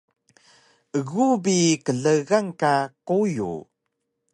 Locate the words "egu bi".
0.99-1.55